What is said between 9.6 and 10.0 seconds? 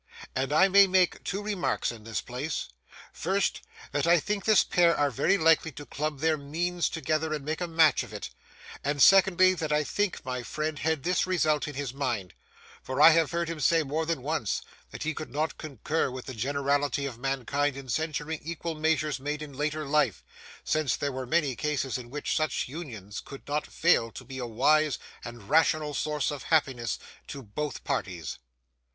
I